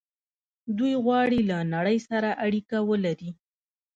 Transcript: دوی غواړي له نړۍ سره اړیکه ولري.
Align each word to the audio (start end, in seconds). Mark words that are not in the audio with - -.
دوی 0.77 0.93
غواړي 1.03 1.39
له 1.49 1.57
نړۍ 1.73 1.97
سره 2.09 2.29
اړیکه 2.45 2.77
ولري. 2.89 3.31